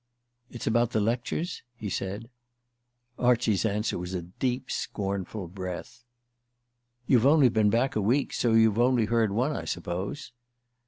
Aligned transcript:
"It's 0.49 0.65
about 0.65 0.93
the 0.93 0.99
lectures?" 0.99 1.61
he 1.75 1.87
said. 1.87 2.27
Archie's 3.19 3.65
answer 3.65 3.99
was 3.99 4.15
a 4.15 4.23
deep 4.23 4.71
scornful 4.71 5.47
breath. 5.47 6.03
"You've 7.05 7.27
only 7.27 7.49
been 7.49 7.69
back 7.69 7.95
a 7.95 8.01
week, 8.01 8.33
so 8.33 8.53
you've 8.53 8.79
only 8.79 9.05
heard 9.05 9.29
one, 9.31 9.55
I 9.55 9.65
suppose?" 9.65 10.31